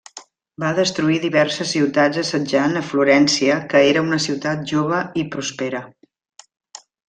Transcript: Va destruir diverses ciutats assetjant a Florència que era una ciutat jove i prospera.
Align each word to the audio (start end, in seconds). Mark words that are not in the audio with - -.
Va 0.61 0.69
destruir 0.77 1.17
diverses 1.25 1.73
ciutats 1.75 2.21
assetjant 2.23 2.79
a 2.81 2.83
Florència 2.93 3.59
que 3.75 3.83
era 3.93 4.03
una 4.09 4.21
ciutat 4.27 4.65
jove 4.75 5.03
i 5.23 5.27
prospera. 5.37 5.85